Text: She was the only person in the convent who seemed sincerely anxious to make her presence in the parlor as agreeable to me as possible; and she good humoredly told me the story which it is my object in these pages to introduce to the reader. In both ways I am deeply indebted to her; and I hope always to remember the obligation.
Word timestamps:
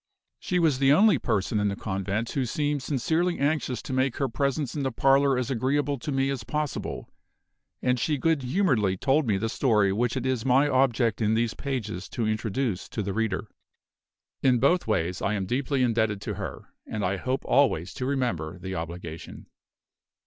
She 0.39 0.57
was 0.57 0.79
the 0.79 0.91
only 0.91 1.19
person 1.19 1.59
in 1.59 1.67
the 1.67 1.75
convent 1.75 2.31
who 2.31 2.43
seemed 2.47 2.81
sincerely 2.81 3.37
anxious 3.37 3.83
to 3.83 3.93
make 3.93 4.17
her 4.17 4.27
presence 4.27 4.73
in 4.73 4.81
the 4.81 4.91
parlor 4.91 5.37
as 5.37 5.51
agreeable 5.51 5.99
to 5.99 6.11
me 6.11 6.31
as 6.31 6.43
possible; 6.43 7.13
and 7.83 7.99
she 7.99 8.17
good 8.17 8.41
humoredly 8.41 8.97
told 8.97 9.27
me 9.27 9.37
the 9.37 9.47
story 9.47 9.93
which 9.93 10.17
it 10.17 10.25
is 10.25 10.43
my 10.43 10.67
object 10.67 11.21
in 11.21 11.35
these 11.35 11.53
pages 11.53 12.09
to 12.09 12.25
introduce 12.27 12.89
to 12.89 13.03
the 13.03 13.13
reader. 13.13 13.45
In 14.41 14.57
both 14.57 14.87
ways 14.87 15.21
I 15.21 15.35
am 15.35 15.45
deeply 15.45 15.83
indebted 15.83 16.19
to 16.21 16.33
her; 16.33 16.73
and 16.87 17.05
I 17.05 17.17
hope 17.17 17.45
always 17.45 17.93
to 17.93 18.07
remember 18.07 18.57
the 18.57 18.73
obligation. 18.73 19.45